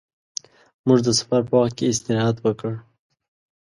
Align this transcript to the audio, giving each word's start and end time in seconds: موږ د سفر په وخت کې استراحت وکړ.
موږ 0.87 0.99
د 1.03 1.09
سفر 1.19 1.41
په 1.49 1.53
وخت 1.59 1.73
کې 1.77 1.89
استراحت 1.91 2.37
وکړ. 2.41 2.73